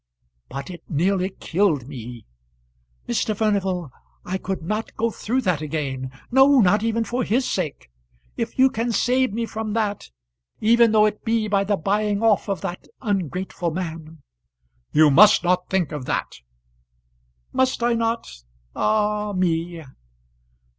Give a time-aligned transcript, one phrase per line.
[0.49, 2.25] But it nearly killed me.
[3.07, 3.37] Mr.
[3.37, 3.91] Furnival,
[4.25, 7.87] I could not go through that again; no, not even for his sake.
[8.35, 10.09] If you can save me from that,
[10.59, 14.23] even though it be by the buying off of that ungrateful man"
[14.91, 16.39] "You must not think of that."
[17.53, 18.43] "Must I not?
[18.75, 19.83] ah me!"